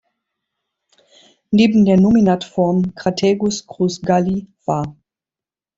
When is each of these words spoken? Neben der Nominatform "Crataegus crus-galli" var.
Neben 1.51 1.85
der 1.85 1.95
Nominatform 1.95 2.95
"Crataegus 2.95 3.67
crus-galli" 3.67 4.47
var. 4.65 4.97